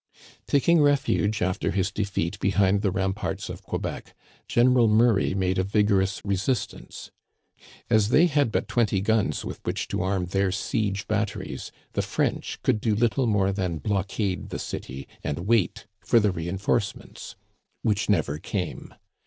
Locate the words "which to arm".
9.63-10.25